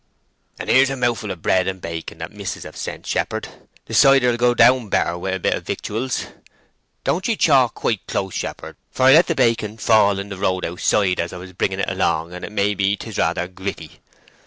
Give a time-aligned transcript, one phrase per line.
[0.57, 3.49] "And here's a mouthful of bread and bacon that mis'ess have sent, shepherd.
[3.85, 6.25] The cider will go down better with a bit of victuals.
[7.03, 10.65] Don't ye chaw quite close, shepherd, for I let the bacon fall in the road
[10.65, 13.99] outside as I was bringing it along, and may be 'tis rather gritty.